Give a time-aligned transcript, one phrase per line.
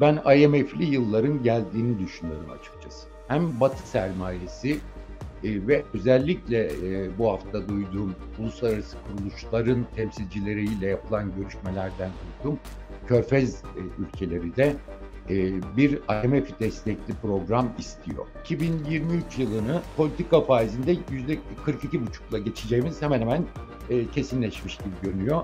[0.00, 3.08] Ben IMF'li yılların geldiğini düşünüyorum açıkçası.
[3.28, 4.78] Hem Batı sermayesi
[5.44, 12.10] e, ve özellikle e, bu hafta duyduğum uluslararası kuruluşların temsilcileriyle yapılan görüşmelerden
[12.44, 12.58] duydum.
[13.06, 14.76] Körfez e, ülkeleri de
[15.76, 15.90] bir
[16.24, 18.26] IMF destekli program istiyor.
[18.44, 23.44] 2023 yılını politika faizinde %42,5'la geçeceğimiz hemen hemen
[24.14, 25.42] kesinleşmiş gibi görünüyor.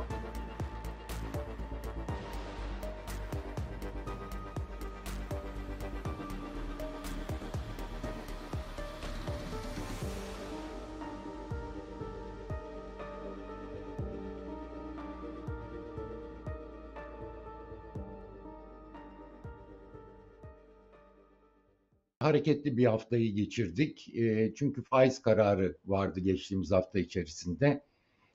[22.24, 24.16] Hareketli bir haftayı geçirdik.
[24.16, 27.84] E, çünkü faiz kararı vardı geçtiğimiz hafta içerisinde.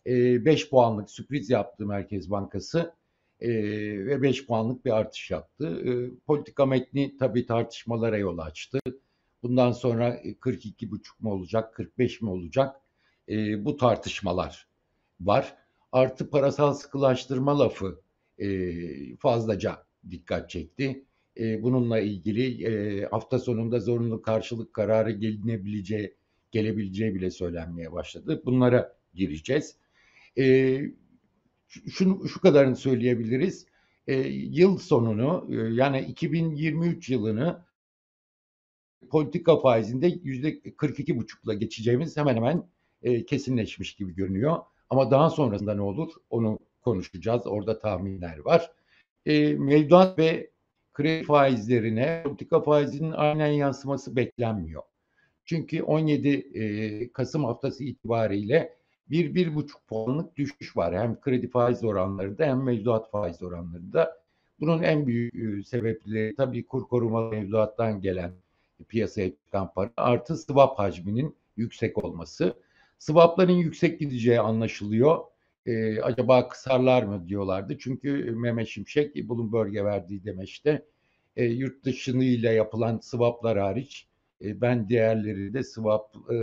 [0.06, 2.94] 5 e, puanlık sürpriz yaptı Merkez Bankası
[3.42, 3.50] e,
[4.06, 5.82] ve 5 puanlık bir artış yaptı.
[5.86, 5.92] E,
[6.26, 8.80] politika metni tabii tartışmalara yol açtı.
[9.44, 12.76] Bundan sonra 42,5 mu olacak, 45 mi olacak?
[13.30, 14.68] E, bu tartışmalar
[15.22, 15.58] var.
[15.92, 18.02] Artı parasal sıkılaştırma lafı
[18.38, 18.48] e,
[19.16, 21.06] fazlaca dikkat çekti
[21.40, 26.16] e, bununla ilgili e, hafta sonunda zorunlu karşılık kararı gelinebileceği,
[26.52, 28.42] gelebileceği bile söylenmeye başladı.
[28.46, 29.76] Bunlara gireceğiz.
[30.38, 30.82] E,
[31.68, 33.66] şunu, şu kadarını söyleyebiliriz.
[34.08, 37.66] E, yıl sonunu e, yani 2023 yılını
[39.10, 42.70] politika faizinde yüzde 42,5'la geçeceğimiz hemen hemen
[43.02, 44.58] e, kesinleşmiş gibi görünüyor.
[44.90, 47.48] Ama daha sonrasında ne olur onu konuşacağız.
[47.48, 48.72] Orada tahminler var.
[49.26, 50.52] E, mevduat ve
[51.00, 54.84] kredi faizlerine politika faizinin aynen yansıması beklenmiyor.
[55.46, 58.78] Çünkü 17 e, Kasım haftası itibariyle
[59.10, 60.96] bir bir buçuk puanlık düşüş var.
[60.96, 64.18] Hem kredi faiz oranlarında hem mevduat faiz oranlarında.
[64.60, 68.32] Bunun en büyük e, sebepleri tabii kur koruma mevduattan gelen
[68.88, 72.54] piyasaya çıkan para artı swap hacminin yüksek olması.
[72.98, 75.20] Swapların yüksek gideceği anlaşılıyor.
[75.66, 77.78] Ee, acaba kısarlar mı diyorlardı.
[77.80, 80.86] Çünkü Mehmet Şimşek Bloomberg'e verdiği demeçte
[81.36, 84.08] e, yurt dışıyla yapılan swaplar hariç
[84.42, 86.36] e, ben diğerleri de swap e,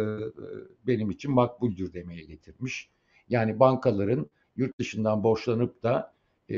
[0.87, 2.91] benim için makbuldür demeye getirmiş.
[3.29, 6.15] Yani bankaların yurt dışından borçlanıp da
[6.49, 6.57] e,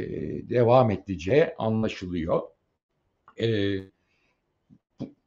[0.48, 2.42] devam edeceği anlaşılıyor.
[3.40, 3.78] E,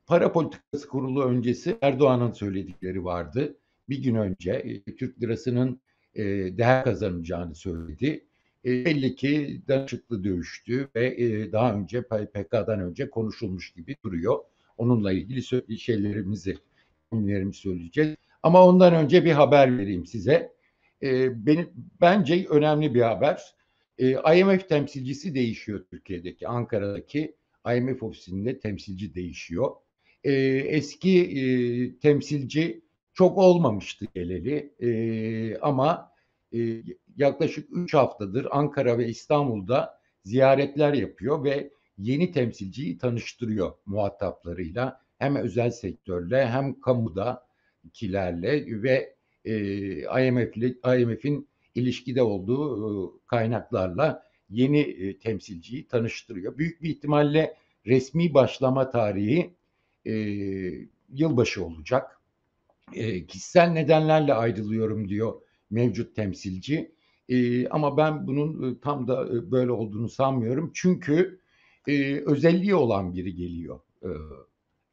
[0.06, 3.58] para politikası kurulu öncesi Erdoğan'ın söyledikleri vardı.
[3.90, 5.82] Bir gün önce e, Türk lirasının
[6.16, 6.24] e,
[6.58, 8.26] değer kazanacağını söyledi.
[8.66, 14.40] E, belli ki danışıklı dövüştü ve e, daha önce PKK'dan önce konuşulmuş gibi duruyor.
[14.78, 15.44] Onunla ilgili
[15.78, 16.58] şeylerimizi,
[17.10, 18.16] filmlerimi söyleyeceğiz.
[18.44, 20.54] Ama ondan önce bir haber vereyim size.
[21.04, 21.70] E, benim
[22.02, 23.42] bence önemli bir haber.
[23.98, 27.36] E, IMF temsilcisi değişiyor Türkiye'deki, Ankara'daki
[27.76, 29.72] IMF ofisinde temsilci değişiyor.
[30.24, 30.34] E,
[30.68, 31.44] eski e,
[32.00, 32.82] temsilci
[33.14, 36.12] çok olmamıştı geleli e, ama
[36.54, 36.84] e,
[37.18, 45.02] yaklaşık 3 haftadır Ankara ve İstanbul'da ziyaretler yapıyor ve yeni temsilciyi tanıştırıyor muhataplarıyla.
[45.18, 47.48] Hem özel sektörle hem kamuda
[47.94, 49.56] kilerle ve e,
[50.28, 56.58] IMF'li IMF'in ilişkide olduğu kaynaklarla yeni temsilciyi tanıştırıyor.
[56.58, 57.56] Büyük bir ihtimalle
[57.86, 59.54] resmi başlama tarihi
[61.10, 62.21] yılbaşı olacak.
[62.94, 66.96] E, kişisel nedenlerle ayrılıyorum diyor mevcut temsilci.
[67.30, 70.72] E, ama ben bunun e, tam da e, böyle olduğunu sanmıyorum.
[70.74, 71.42] Çünkü
[71.88, 73.80] e, özelliği olan biri geliyor.
[74.04, 74.10] E,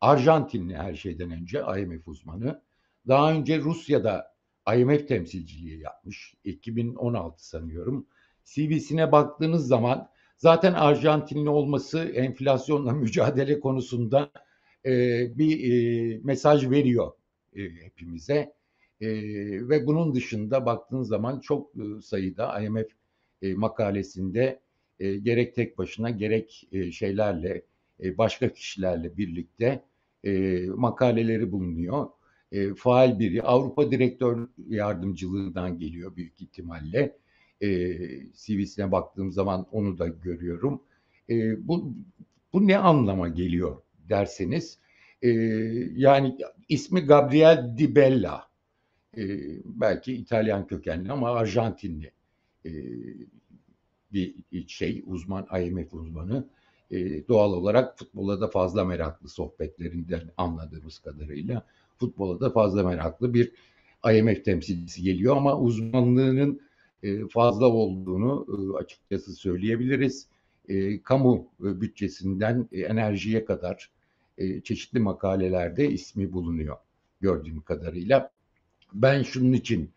[0.00, 2.62] Arjantinli her şeyden önce IMF uzmanı.
[3.08, 4.34] Daha önce Rusya'da
[4.76, 6.34] IMF temsilciliği yapmış.
[6.44, 8.06] 2016 sanıyorum.
[8.44, 14.30] CV'sine baktığınız zaman zaten Arjantinli olması enflasyonla mücadele konusunda
[14.86, 14.92] e,
[15.38, 17.12] bir e, mesaj veriyor
[17.56, 18.52] e, hepimize.
[19.00, 19.08] E,
[19.68, 22.88] ve bunun dışında baktığın zaman çok e, sayıda IMF
[23.42, 24.60] e, makalesinde
[25.00, 27.62] e, gerek tek başına gerek e, şeylerle
[28.02, 29.84] e, başka kişilerle birlikte
[30.24, 32.06] e, makaleleri bulunuyor.
[32.52, 37.16] E, faal biri Avrupa Direktör Yardımcılığından geliyor büyük ihtimalle.
[37.60, 37.68] E,
[38.34, 40.82] CV'sine baktığım zaman onu da görüyorum.
[41.30, 41.94] E, bu,
[42.52, 43.76] bu ne anlama geliyor
[44.08, 44.78] derseniz
[45.22, 45.28] e,
[45.96, 46.36] yani
[46.68, 48.48] ismi Gabriel Di Bella
[49.16, 49.22] e,
[49.64, 52.12] belki İtalyan kökenli ama Arjantinli
[52.66, 52.70] e,
[54.12, 54.34] bir
[54.68, 56.48] şey uzman IMF uzmanı
[56.90, 61.66] e, doğal olarak futbola da fazla meraklı sohbetlerinden anladığımız kadarıyla
[61.96, 63.52] futbola da fazla meraklı bir
[64.12, 66.60] IMF temsilcisi geliyor ama uzmanlığının
[67.02, 70.28] e, fazla olduğunu e, açıkçası söyleyebiliriz.
[70.68, 73.90] e, kamu bütçesinden enerjiye kadar
[74.38, 76.76] e, çeşitli makalelerde ismi bulunuyor
[77.20, 78.30] gördüğüm kadarıyla.
[78.94, 79.90] Ben şunun için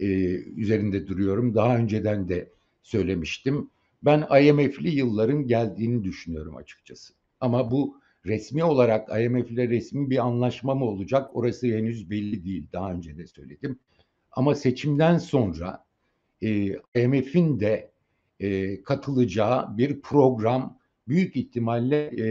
[0.00, 1.54] e, üzerinde duruyorum.
[1.54, 2.48] Daha önceden de
[2.82, 3.70] söylemiştim.
[4.02, 7.14] Ben IMF'li yılların geldiğini düşünüyorum açıkçası.
[7.40, 11.36] Ama bu resmi olarak IMF ile resmi bir anlaşma mı olacak?
[11.36, 12.66] Orası henüz belli değil.
[12.72, 13.78] Daha önce de söyledim.
[14.32, 15.84] Ama seçimden sonra
[16.42, 17.90] e, IMF'in de
[18.40, 22.26] e, katılacağı bir program büyük ihtimalle e,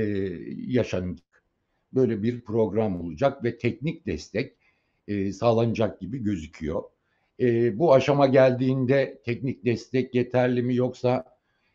[0.68, 1.33] yaşanacak.
[1.96, 4.54] Böyle bir program olacak ve teknik destek
[5.08, 6.84] e, sağlanacak gibi gözüküyor.
[7.40, 11.26] E, bu aşama geldiğinde teknik destek yeterli mi yoksa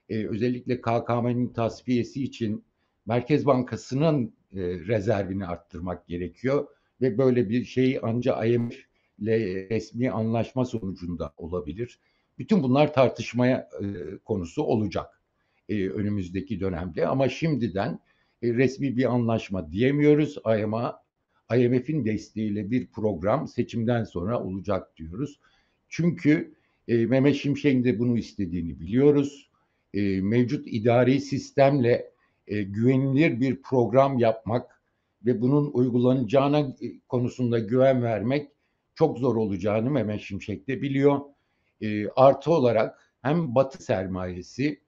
[0.08, 2.64] e, özellikle KKM'nin tasfiyesi için
[3.06, 6.66] Merkez Bankası'nın e, rezervini arttırmak gerekiyor
[7.00, 8.76] ve böyle bir şey ancak IMF
[9.18, 11.98] ile resmi anlaşma sonucunda olabilir.
[12.38, 13.84] Bütün bunlar tartışmaya e,
[14.24, 15.22] konusu olacak
[15.68, 18.00] e, önümüzdeki dönemde ama şimdiden
[18.42, 21.02] resmi bir anlaşma diyemiyoruz ama
[21.56, 25.40] IMF'in desteğiyle bir program seçimden sonra olacak diyoruz.
[25.88, 26.54] Çünkü
[26.88, 29.50] e, Mehmet Şimşek'in de bunu istediğini biliyoruz.
[29.94, 32.10] E, mevcut idari sistemle
[32.46, 34.80] e, güvenilir bir program yapmak
[35.26, 38.48] ve bunun uygulanacağına e, konusunda güven vermek
[38.94, 41.20] çok zor olacağını Mehmet Şimşek de biliyor.
[41.80, 44.80] E, artı olarak hem Batı sermayesi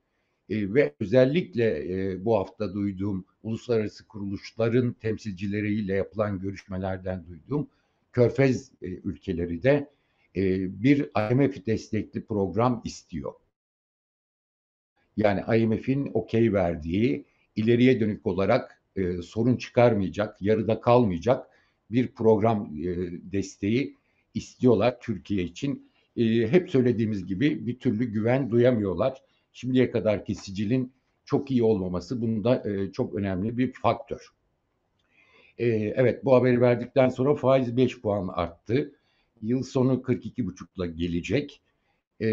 [0.48, 7.68] e, ve özellikle e, bu hafta duyduğum uluslararası kuruluşların temsilcileriyle yapılan görüşmelerden duyduğum
[8.12, 9.90] Körfez e, ülkeleri de
[10.36, 10.42] e,
[10.82, 13.32] bir IMF destekli program istiyor.
[15.16, 17.24] Yani IMF'in okey verdiği
[17.56, 21.46] ileriye dönük olarak e, sorun çıkarmayacak, yarıda kalmayacak
[21.90, 22.86] bir program e,
[23.32, 23.96] desteği
[24.34, 25.90] istiyorlar Türkiye için.
[26.16, 29.22] E, hep söylediğimiz gibi bir türlü güven duyamıyorlar.
[29.52, 30.92] Şimdiye kadarki sicilin
[31.30, 34.28] çok iyi olmaması bunda e, çok önemli bir faktör.
[35.58, 38.92] E, evet bu haberi verdikten sonra faiz 5 puan arttı.
[39.42, 41.62] Yıl sonu 42,5'la gelecek.
[42.20, 42.28] E,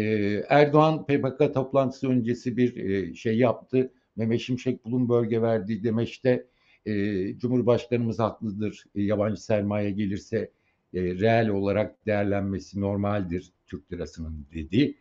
[0.48, 3.92] Erdoğan PKK toplantısı öncesi bir e, şey yaptı.
[4.16, 6.46] Mehmet Şimşek Bloomberg'e verdiği demeçte
[6.86, 6.92] e,
[7.38, 8.84] Cumhurbaşkanımız haklıdır.
[8.94, 10.50] E, yabancı sermaye gelirse
[10.94, 14.94] e, reel olarak değerlenmesi normaldir Türk lirasının dedi.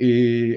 [0.00, 0.08] E,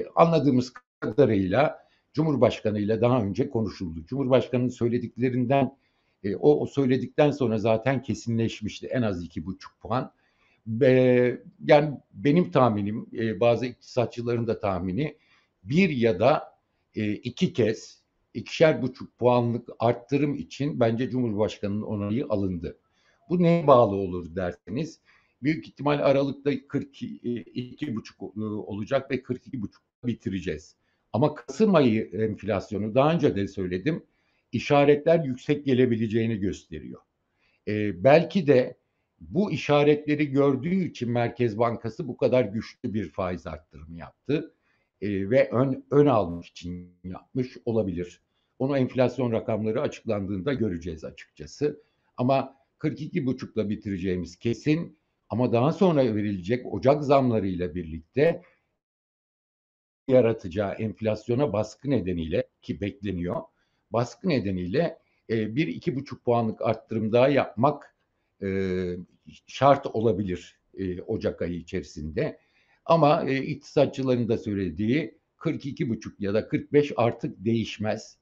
[0.06, 1.85] anladığımız kadarıyla
[2.16, 4.06] Cumhurbaşkanı ile daha önce konuşuldu.
[4.06, 5.76] Cumhurbaşkanının söylediklerinden
[6.24, 10.12] e, o, o söyledikten sonra zaten kesinleşmişti en az iki buçuk puan.
[10.66, 15.16] Be, yani benim tahminim, e, bazı iktisatçıların da tahmini
[15.62, 16.58] bir ya da
[16.94, 18.02] e, iki kez
[18.34, 22.78] ikişer buçuk puanlık arttırım için bence Cumhurbaşkanı'nın onayı alındı.
[23.28, 25.00] Bu neye bağlı olur derseniz
[25.42, 27.20] büyük ihtimal Aralık'ta 42
[27.82, 30.76] e, buçuk e, olacak ve 42 buçuk bitireceğiz.
[31.16, 34.02] Ama Kasım ayı enflasyonu daha önce de söyledim
[34.52, 37.00] işaretler yüksek gelebileceğini gösteriyor.
[37.68, 38.76] Ee, belki de
[39.20, 44.54] bu işaretleri gördüğü için Merkez Bankası bu kadar güçlü bir faiz arttırımı yaptı
[45.00, 48.20] ee, ve ön, ön almış için yapmış olabilir.
[48.58, 51.82] Onu enflasyon rakamları açıklandığında göreceğiz açıkçası.
[52.16, 54.98] Ama 42,5'la bitireceğimiz kesin
[55.28, 58.42] ama daha sonra verilecek Ocak zamlarıyla birlikte
[60.08, 63.42] yaratacağı enflasyona baskı nedeniyle ki bekleniyor.
[63.90, 64.98] Baskı nedeniyle
[65.30, 67.96] e, bir iki buçuk puanlık arttırım daha yapmak
[68.42, 68.48] e,
[69.46, 72.38] şart olabilir e, Ocak ayı içerisinde.
[72.84, 78.18] Ama e, iktisatçıların da söylediği 42 buçuk ya da 45 artık değişmez.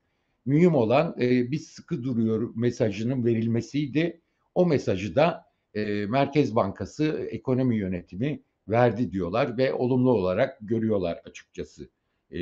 [0.46, 4.20] Mühim olan e, biz sıkı duruyor mesajının verilmesiydi.
[4.54, 11.88] O mesajı da e, Merkez Bankası ekonomi yönetimi verdi diyorlar ve olumlu olarak görüyorlar açıkçası
[12.32, 12.38] e,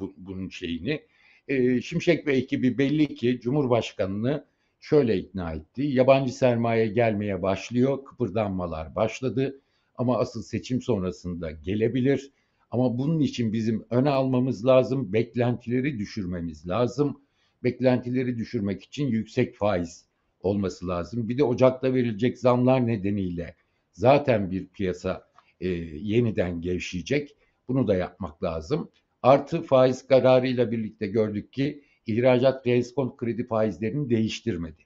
[0.00, 1.02] bu, bunun şeyini.
[1.48, 4.44] E, Şimşek ve ekibi belli ki Cumhurbaşkanı'nı
[4.80, 5.82] şöyle ikna etti.
[5.82, 9.60] Yabancı sermaye gelmeye başlıyor, kıpırdanmalar başladı
[9.96, 12.30] ama asıl seçim sonrasında gelebilir.
[12.70, 17.20] Ama bunun için bizim öne almamız lazım, beklentileri düşürmemiz lazım.
[17.64, 20.04] Beklentileri düşürmek için yüksek faiz
[20.40, 21.28] olması lazım.
[21.28, 23.54] Bir de Ocak'ta verilecek zamlar nedeniyle
[23.92, 25.25] zaten bir piyasa
[25.60, 27.36] e, yeniden gevşeyecek.
[27.68, 28.90] Bunu da yapmak lazım.
[29.22, 34.82] Artı faiz kararıyla birlikte gördük ki ihracat reskont kredi faizlerini değiştirmedi.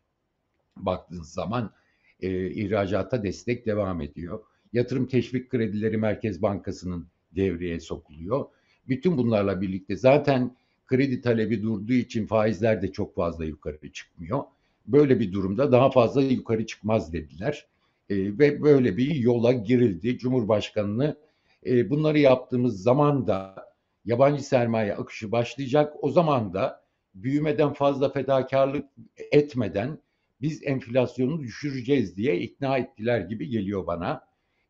[0.76, 1.72] Baktığınız zaman
[2.20, 4.40] e, ihracata destek devam ediyor.
[4.72, 8.44] Yatırım teşvik kredileri Merkez Bankası'nın devreye sokuluyor.
[8.88, 14.42] Bütün bunlarla birlikte zaten kredi talebi durduğu için faizler de çok fazla yukarı çıkmıyor.
[14.86, 17.66] Böyle bir durumda daha fazla yukarı çıkmaz dediler.
[18.10, 20.18] E, ve böyle bir yola girildi.
[20.18, 21.16] Cumhurbaşkanını
[21.66, 23.54] e, bunları yaptığımız zaman da
[24.04, 25.94] yabancı sermaye akışı başlayacak.
[26.04, 28.86] O zaman da büyümeden fazla fedakarlık
[29.32, 29.98] etmeden
[30.40, 34.24] biz enflasyonu düşüreceğiz diye ikna ettiler gibi geliyor bana.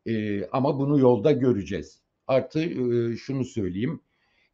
[0.05, 2.01] E, ama bunu yolda göreceğiz.
[2.27, 4.01] Artı e, şunu söyleyeyim.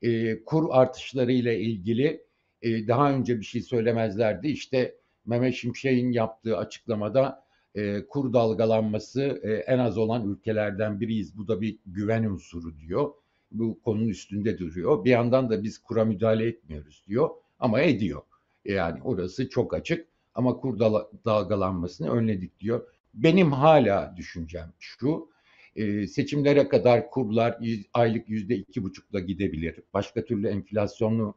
[0.02, 2.24] E, kur artışları ile ilgili
[2.62, 4.48] e, daha önce bir şey söylemezlerdi.
[4.48, 7.47] İşte Mehmet Şimşek'in yaptığı açıklamada
[7.78, 11.38] e, kur dalgalanması e, en az olan ülkelerden biriyiz.
[11.38, 13.12] Bu da bir güven unsuru diyor.
[13.52, 15.06] Bu konunun üstünde duruyor.
[15.06, 17.30] Bir yandan da biz kura müdahale etmiyoruz diyor
[17.60, 18.22] ama ediyor.
[18.66, 20.80] Yani orası çok açık ama kur
[21.26, 22.88] dalgalanmasını önledik diyor.
[23.14, 25.30] Benim hala düşüncem şu,
[25.76, 27.58] e, seçimlere kadar kurlar
[27.94, 29.80] aylık yüzde iki buçukla gidebilir.
[29.94, 31.36] Başka türlü enflasyonlu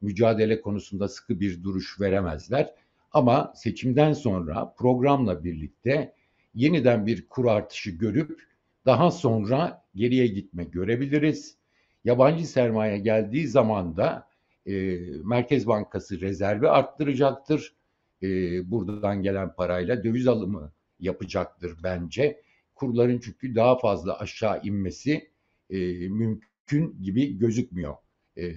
[0.00, 2.74] mücadele konusunda sıkı bir duruş veremezler.
[3.12, 6.14] Ama seçimden sonra programla birlikte
[6.54, 8.42] yeniden bir kur artışı görüp
[8.86, 11.56] daha sonra geriye gitme görebiliriz.
[12.04, 14.28] Yabancı sermaye geldiği zaman da
[14.66, 14.72] e,
[15.24, 17.74] Merkez Bankası rezervi arttıracaktır.
[18.22, 18.26] E,
[18.70, 22.42] buradan gelen parayla döviz alımı yapacaktır bence.
[22.74, 25.30] Kurların çünkü daha fazla aşağı inmesi
[25.70, 27.94] e, mümkün gibi gözükmüyor.
[28.36, 28.54] E,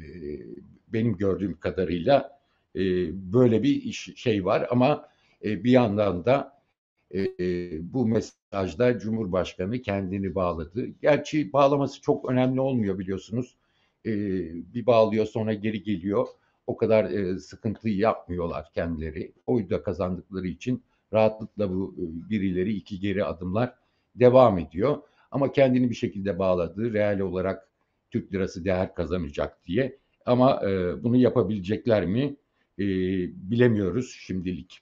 [0.88, 2.43] benim gördüğüm kadarıyla
[2.76, 2.82] e,
[3.34, 5.10] böyle bir iş, şey var ama
[5.44, 6.54] e, bir yandan da
[7.14, 7.24] e,
[7.94, 10.86] bu mesajda Cumhurbaşkanı kendini bağladı.
[11.02, 13.56] Gerçi bağlaması çok önemli olmuyor biliyorsunuz.
[14.06, 14.12] E,
[14.74, 16.28] bir bağlıyor sonra geri geliyor.
[16.68, 19.34] O kadar e, sıkıntı yapmıyorlar kendileri.
[19.48, 23.74] Oyu da kazandıkları için rahatlıkla bu e, birileri iki geri adımlar
[24.16, 24.98] devam ediyor.
[25.32, 26.94] Ama kendini bir şekilde bağladı.
[26.94, 27.70] Reel olarak
[28.12, 29.98] Türk lirası değer kazanacak diye.
[30.26, 32.36] Ama e, bunu yapabilecekler mi
[32.80, 32.86] e,
[33.52, 34.80] bilemiyoruz şimdilik.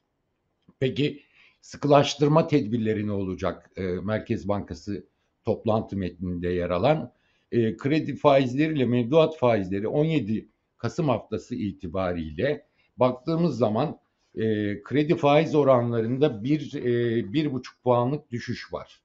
[0.79, 1.23] Peki
[1.61, 3.71] sıkılaştırma tedbirleri ne olacak?
[3.75, 5.07] E, Merkez Bankası
[5.45, 7.13] toplantı metninde yer alan
[7.51, 12.65] e, kredi faizleriyle mevduat faizleri 17 Kasım haftası itibariyle
[12.97, 13.99] baktığımız zaman
[14.35, 19.01] e, kredi faiz oranlarında bir, e, bir buçuk puanlık düşüş var.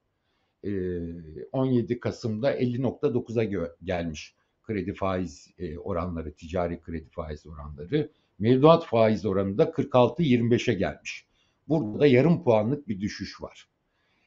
[0.65, 0.71] E,
[1.53, 8.11] 17 Kasım'da 50.9'a gelmiş kredi faiz e, oranları, ticari kredi faiz oranları.
[8.39, 11.27] Mevduat faiz oranında 46-25'e gelmiş.
[11.69, 13.69] Burada da yarım puanlık bir düşüş var.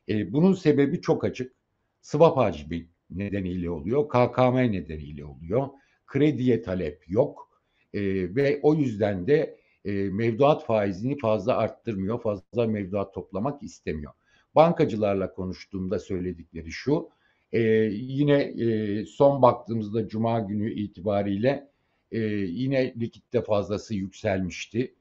[0.10, 1.56] E, bunun sebebi çok açık.
[2.02, 5.68] Swap hacmi nedeniyle oluyor, KKM nedeniyle oluyor.
[6.08, 7.62] Krediye talep yok
[7.94, 8.02] e,
[8.36, 14.14] ve o yüzden de e, mevduat faizini fazla arttırmıyor, fazla mevduat toplamak istemiyor.
[14.56, 17.10] Bankacılarla konuştuğumda söyledikleri şu,
[17.52, 17.60] e,
[17.92, 21.70] yine e, son baktığımızda Cuma günü itibariyle
[22.12, 24.96] e, yine likitte fazlası yükselmişti.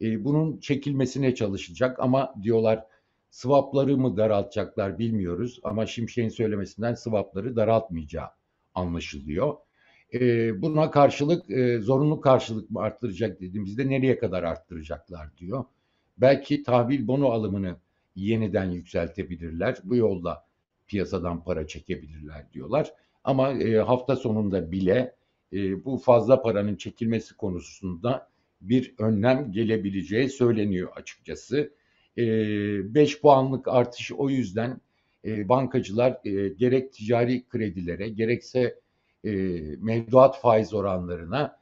[0.00, 2.84] E, bunun çekilmesine çalışacak ama diyorlar
[3.30, 8.28] swapları mı daraltacaklar bilmiyoruz ama Şimşek'in söylemesinden swapları daraltmayacağı
[8.74, 9.56] anlaşılıyor.
[10.14, 15.64] E, buna karşılık e, zorunlu karşılık mı arttıracak dediğimizde nereye kadar arttıracaklar diyor.
[16.18, 17.76] Belki tahvil bono alımını
[18.16, 19.76] yeniden yükseltebilirler.
[19.84, 20.44] Bu yolda
[20.86, 22.92] piyasadan para çekebilirler diyorlar.
[23.24, 25.14] Ama e, hafta sonunda bile
[25.54, 28.28] e, bu fazla paranın çekilmesi konusunda
[28.60, 31.70] bir önlem gelebileceği söyleniyor açıkçası.
[32.16, 34.80] 5 e, puanlık artış o yüzden
[35.24, 38.84] e, bankacılar e, gerek ticari kredilere gerekse
[39.78, 41.56] mevduat faiz oranlarına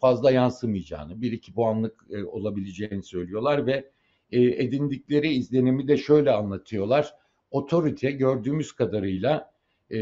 [0.00, 3.90] fazla yansımayacağını, 1-2 puanlık olabileceğini söylüyorlar ve
[4.32, 7.14] edindikleri izlenimi de şöyle anlatıyorlar.
[7.50, 9.52] Otorite gördüğümüz kadarıyla
[9.90, 9.98] e,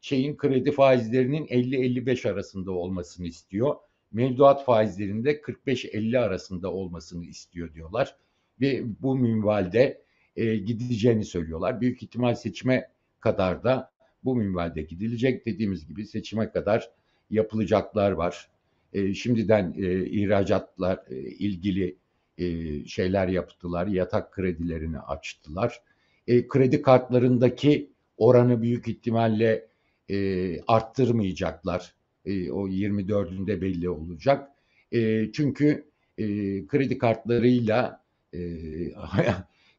[0.00, 3.74] şeyin kredi faizlerinin 50-55 arasında olmasını istiyor.
[4.12, 8.16] Mevduat faizlerinde 45-50 arasında olmasını istiyor diyorlar.
[8.60, 10.02] Ve bu minvalde
[10.36, 11.80] e, gideceğini söylüyorlar.
[11.80, 13.90] Büyük ihtimal seçime kadar da
[14.24, 15.46] bu minvalde gidilecek.
[15.46, 16.90] Dediğimiz gibi seçime kadar
[17.30, 18.48] yapılacaklar var.
[18.92, 21.96] E, şimdiden e, ihracatlar e, ilgili
[22.38, 23.86] e, şeyler yaptılar.
[23.86, 25.82] Yatak kredilerini açtılar.
[26.26, 29.66] E, kredi kartlarındaki oranı büyük ihtimalle
[30.10, 31.94] e, arttırmayacaklar.
[32.24, 34.50] E, o 24'ünde belli olacak.
[34.92, 35.84] E, çünkü
[36.18, 36.24] e,
[36.66, 38.04] kredi kartlarıyla
[38.34, 38.38] e,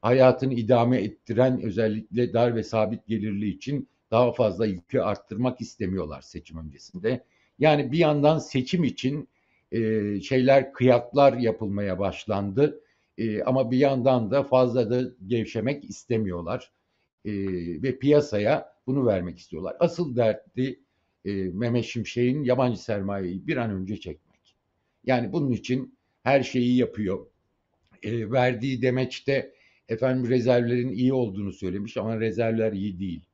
[0.02, 6.58] hayatını idame ettiren özellikle dar ve sabit gelirli için daha fazla yükü arttırmak istemiyorlar seçim
[6.58, 7.24] öncesinde.
[7.60, 9.30] Yani bir yandan seçim için
[9.72, 9.80] e,
[10.22, 12.82] şeyler kıyaklar yapılmaya başlandı.
[13.18, 16.72] E, ama bir yandan da fazla da gevşemek istemiyorlar
[17.26, 17.32] e,
[17.84, 19.76] ve piyasaya bunu vermek istiyorlar.
[19.80, 20.80] Asıl derdi
[21.26, 24.56] e, Mehmet Şimşek'in yabancı sermayeyi bir an önce çekmek.
[25.06, 27.26] Yani bunun için her şeyi yapıyor.
[28.04, 29.54] E, verdiği demeçte
[29.90, 33.26] efendim rezervlerin iyi olduğunu söylemiş ama rezervler iyi değil.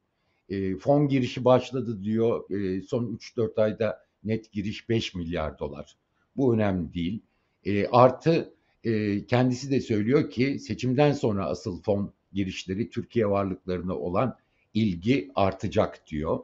[0.50, 2.52] E, fon girişi başladı diyor.
[2.52, 5.96] E, son 3-4 ayda net giriş 5 milyar dolar.
[6.38, 7.22] Bu önemli değil.
[7.66, 14.38] E, artı e, kendisi de söylüyor ki seçimden sonra asıl fon girişleri Türkiye varlıklarına olan
[14.74, 16.40] ilgi artacak diyor.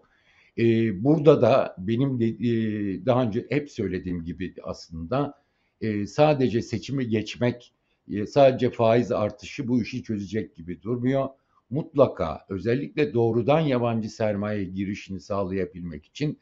[0.58, 0.64] E,
[1.04, 5.42] burada da benim de, e, daha önce hep söylediğim gibi aslında
[5.82, 7.74] e, sadece seçimi geçmek,
[8.12, 11.30] e, sadece faiz artışı bu işi çözecek gibi durmuyor.
[11.70, 16.40] Mutlaka özellikle doğrudan yabancı sermaye girişini sağlayabilmek için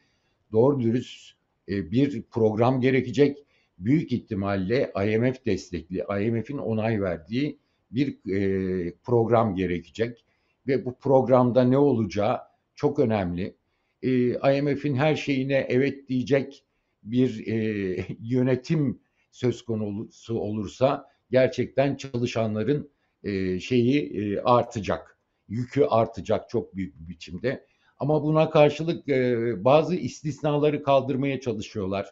[0.52, 1.32] doğru dürüst
[1.68, 3.38] e, bir program gerekecek.
[3.78, 7.58] Büyük ihtimalle IMF destekli, IMF'in onay verdiği
[7.90, 10.24] bir e, program gerekecek
[10.66, 12.38] ve bu programda ne olacağı
[12.74, 13.56] çok önemli.
[14.02, 14.10] E,
[14.58, 16.64] IMF'in her şeyine evet diyecek
[17.02, 19.00] bir e, yönetim
[19.30, 22.90] söz konusu olursa gerçekten çalışanların
[23.24, 27.66] e, şeyi e, artacak, yükü artacak çok büyük bir biçimde.
[27.98, 32.10] Ama buna karşılık e, bazı istisnaları kaldırmaya çalışıyorlar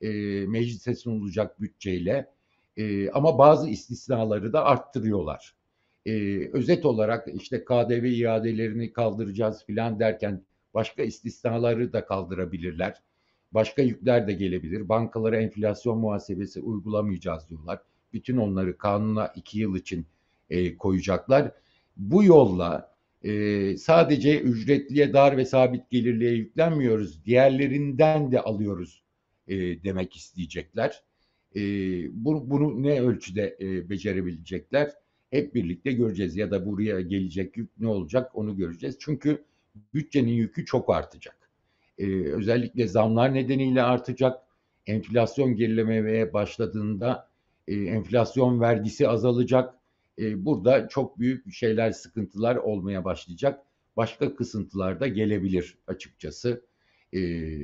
[0.00, 0.08] e,
[0.46, 2.26] meclise sunulacak bütçeyle.
[2.76, 5.54] E, ama bazı istisnaları da arttırıyorlar.
[6.06, 6.12] E,
[6.52, 10.42] özet olarak işte KDV iadelerini kaldıracağız filan derken
[10.74, 13.02] başka istisnaları da kaldırabilirler.
[13.52, 14.88] Başka yükler de gelebilir.
[14.88, 17.80] Bankalara enflasyon muhasebesi uygulamayacağız diyorlar.
[18.12, 20.06] Bütün onları kanuna iki yıl için
[20.50, 21.52] e, koyacaklar.
[21.96, 27.24] Bu yolla e, sadece ücretliye dar ve sabit gelirliye yüklenmiyoruz.
[27.24, 29.02] Diğerlerinden de alıyoruz
[29.48, 31.02] e, demek isteyecekler.
[31.56, 31.60] E,
[32.24, 34.92] bu, bunu ne ölçüde e, becerebilecekler?
[35.30, 38.96] Hep birlikte göreceğiz ya da buraya gelecek yük ne olacak onu göreceğiz.
[39.00, 39.44] Çünkü
[39.94, 41.36] bütçenin yükü çok artacak.
[41.98, 44.42] E, özellikle zamlar nedeniyle artacak.
[44.86, 47.28] Enflasyon gerilemeye başladığında
[47.68, 49.74] e, enflasyon vergisi azalacak
[50.18, 53.60] e, burada çok büyük şeyler, sıkıntılar olmaya başlayacak.
[53.96, 56.62] Başka kısıntılar da gelebilir açıkçası.
[57.12, 57.20] E,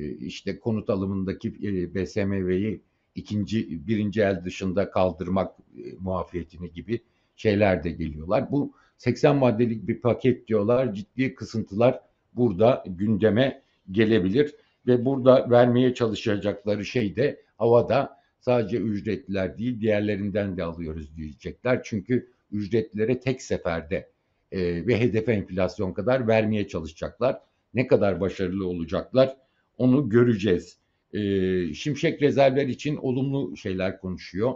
[0.09, 2.81] işte konut alımındaki e, BSMV'yi
[3.19, 7.01] ikinci, birinci el dışında kaldırmak e, muafiyetini gibi
[7.35, 8.51] şeyler de geliyorlar.
[8.51, 10.93] Bu 80 maddelik bir paket diyorlar.
[10.93, 11.99] Ciddi kısıntılar
[12.33, 14.55] burada gündeme gelebilir
[14.87, 21.81] ve burada vermeye çalışacakları şey de havada sadece ücretliler değil diğerlerinden de alıyoruz diyecekler.
[21.83, 24.09] Çünkü ücretlilere tek seferde
[24.51, 27.41] e, ve hedef enflasyon kadar vermeye çalışacaklar.
[27.73, 29.37] Ne kadar başarılı olacaklar
[29.77, 30.77] onu göreceğiz.
[31.13, 34.53] E, şimşek rezervler için olumlu şeyler konuşuyor.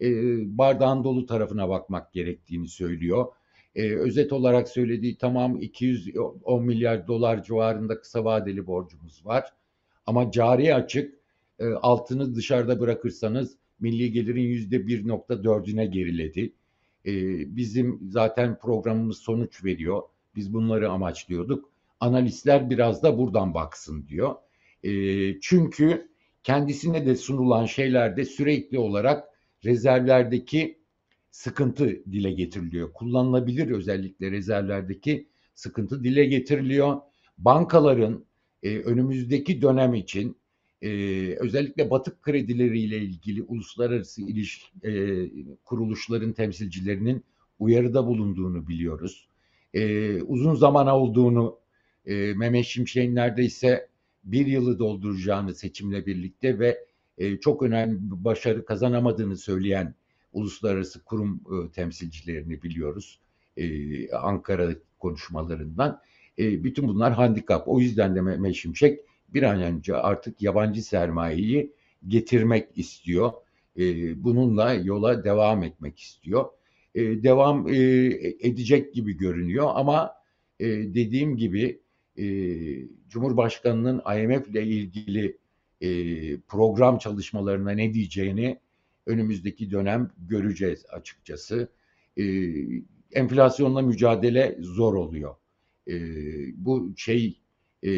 [0.00, 0.08] E,
[0.58, 3.26] bardağın dolu tarafına bakmak gerektiğini söylüyor.
[3.74, 9.52] E, özet olarak söylediği tamam 210 milyar dolar civarında kısa vadeli borcumuz var.
[10.06, 11.14] Ama cari açık
[11.58, 16.52] e, altını dışarıda bırakırsanız milli gelirin yüzde 1.4'üne geriledi.
[17.06, 17.12] E,
[17.56, 20.02] bizim zaten programımız sonuç veriyor.
[20.36, 21.70] Biz bunları amaçlıyorduk.
[22.00, 24.34] Analistler biraz da buradan baksın diyor.
[25.40, 26.08] Çünkü
[26.42, 29.24] kendisine de sunulan şeylerde sürekli olarak
[29.64, 30.78] rezervlerdeki
[31.30, 32.92] sıkıntı dile getiriliyor.
[32.92, 37.00] Kullanılabilir özellikle rezervlerdeki sıkıntı dile getiriliyor.
[37.38, 38.24] Bankaların
[38.62, 40.36] e, önümüzdeki dönem için
[40.82, 40.88] e,
[41.40, 44.90] özellikle batık kredileriyle ilgili uluslararası iliş e,
[45.64, 47.24] kuruluşların temsilcilerinin
[47.58, 49.28] uyarıda bulunduğunu biliyoruz.
[49.74, 51.58] E, uzun zamana olduğunu
[52.06, 53.88] e, Mehmet Şimşek'in neredeyse
[54.32, 56.84] bir yılı dolduracağını seçimle birlikte ve
[57.18, 59.94] e, çok önemli bir başarı kazanamadığını söyleyen
[60.32, 63.20] uluslararası kurum e, temsilcilerini biliyoruz.
[63.56, 66.00] E, Ankara konuşmalarından.
[66.38, 67.68] E, bütün bunlar handikap.
[67.68, 71.72] O yüzden de Mehmet Şimşek bir an önce artık yabancı sermayeyi
[72.08, 73.32] getirmek istiyor.
[73.78, 73.82] E,
[74.24, 76.44] bununla yola devam etmek istiyor.
[76.94, 77.76] E, devam e,
[78.40, 80.12] edecek gibi görünüyor ama
[80.60, 81.80] e, dediğim gibi
[82.18, 82.26] e,
[83.08, 85.38] Cumhurbaşkanı'nın IMF ile ilgili
[85.80, 85.90] e,
[86.40, 88.60] program çalışmalarına ne diyeceğini
[89.06, 91.68] önümüzdeki dönem göreceğiz açıkçası.
[92.18, 92.24] E,
[93.12, 95.34] enflasyonla mücadele zor oluyor.
[95.88, 95.94] E,
[96.64, 97.40] bu şey
[97.84, 97.88] e,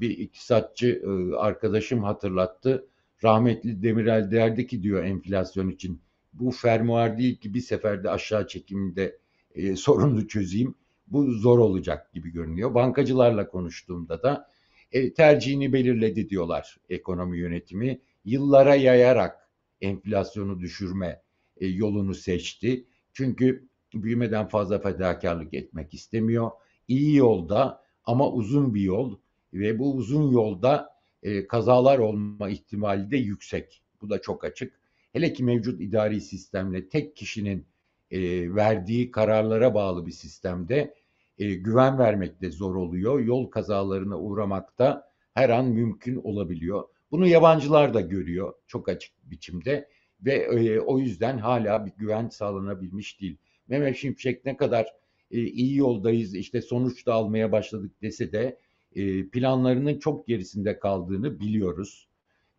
[0.00, 2.86] bir iktisatçı e, arkadaşım hatırlattı.
[3.24, 6.00] Rahmetli Demirel derdi ki diyor enflasyon için
[6.32, 9.18] bu fermuar değil ki bir seferde aşağı çekiminde
[9.54, 10.74] e, sorunu çözeyim.
[11.10, 12.74] Bu zor olacak gibi görünüyor.
[12.74, 14.48] Bankacılarla konuştuğumda da
[14.92, 18.00] e, tercihini belirledi diyorlar ekonomi yönetimi.
[18.24, 19.48] Yıllara yayarak
[19.80, 21.22] enflasyonu düşürme
[21.56, 22.86] e, yolunu seçti.
[23.12, 26.50] Çünkü büyümeden fazla fedakarlık etmek istemiyor.
[26.88, 29.18] İyi yolda ama uzun bir yol
[29.52, 30.90] ve bu uzun yolda
[31.22, 33.82] e, kazalar olma ihtimali de yüksek.
[34.00, 34.80] Bu da çok açık.
[35.12, 37.66] Hele ki mevcut idari sistemle tek kişinin
[38.10, 38.20] e,
[38.54, 40.94] verdiği kararlara bağlı bir sistemde
[41.40, 43.20] e, güven vermek de zor oluyor.
[43.20, 46.84] Yol kazalarına uğramakta her an mümkün olabiliyor.
[47.10, 49.88] Bunu yabancılar da görüyor çok açık biçimde
[50.24, 53.36] ve e, o yüzden hala bir güven sağlanabilmiş değil.
[53.68, 54.86] Mehmet Şimşek ne kadar
[55.30, 58.58] e, iyi yoldayız işte sonuç da almaya başladık dese de
[58.96, 62.08] e, planlarının çok gerisinde kaldığını biliyoruz.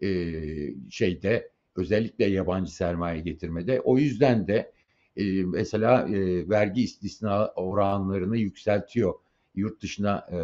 [0.03, 0.09] E,
[0.89, 3.81] şeyde özellikle yabancı sermaye getirmede.
[3.81, 4.71] O yüzden de
[5.15, 9.13] e, mesela e, vergi istisna oranlarını yükseltiyor.
[9.55, 10.37] Yurt dışına e,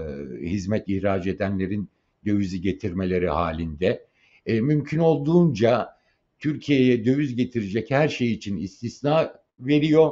[0.49, 1.89] hizmet ihraç edenlerin
[2.25, 4.07] dövizi getirmeleri halinde.
[4.45, 5.97] E, mümkün olduğunca
[6.39, 10.11] Türkiye'ye döviz getirecek her şey için istisna veriyor.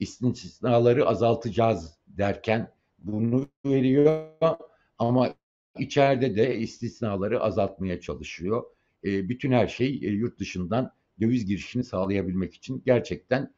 [0.00, 4.26] İstisnaları azaltacağız derken bunu veriyor
[4.98, 5.34] ama
[5.78, 8.64] içeride de istisnaları azaltmaya çalışıyor.
[9.04, 13.52] Bütün her şey yurt dışından döviz girişini sağlayabilmek için gerçekten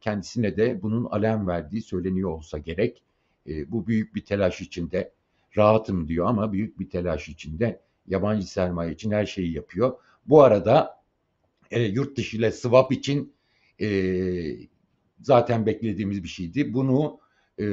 [0.00, 3.02] kendisine de bunun alem verdiği söyleniyor olsa gerek.
[3.48, 5.12] E, bu büyük bir telaş içinde
[5.56, 9.96] rahatım diyor ama büyük bir telaş içinde yabancı sermaye için her şeyi yapıyor.
[10.26, 11.02] Bu arada
[11.70, 13.32] e, yurt dışı ile swap için
[13.80, 13.88] e,
[15.20, 16.74] zaten beklediğimiz bir şeydi.
[16.74, 17.18] Bunu
[17.58, 17.64] e,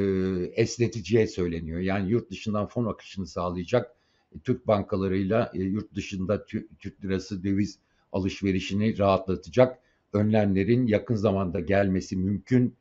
[0.54, 1.80] esneticiye söyleniyor.
[1.80, 3.96] Yani yurt dışından fon akışını sağlayacak
[4.36, 6.46] e, Türk bankalarıyla e, yurt dışında
[6.80, 7.80] Türk lirası döviz
[8.12, 9.80] alışverişini rahatlatacak
[10.14, 12.76] önlemlerin yakın zamanda gelmesi mümkün.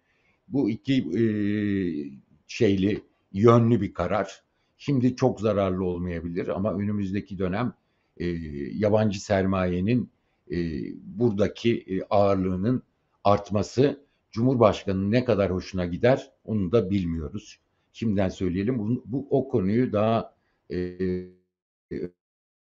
[0.49, 1.23] Bu iki e,
[2.47, 4.43] şeyli yönlü bir karar.
[4.77, 7.75] Şimdi çok zararlı olmayabilir ama önümüzdeki dönem
[8.17, 8.27] e,
[8.73, 10.11] yabancı sermayenin
[10.51, 10.57] e,
[11.03, 12.83] buradaki e, ağırlığının
[13.25, 17.59] artması Cumhurbaşkanı'nın ne kadar hoşuna gider onu da bilmiyoruz.
[17.93, 20.35] Şimdiden söyleyelim bu, bu o konuyu daha
[20.73, 20.99] e,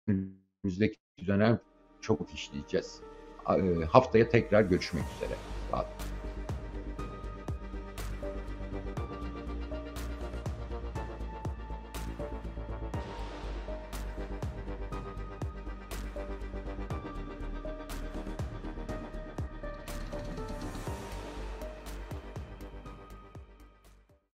[0.06, 1.60] önümüzdeki dönem
[2.00, 3.00] çok işleyeceğiz.
[3.48, 5.38] E, haftaya tekrar görüşmek üzere.
[5.72, 5.84] Olun.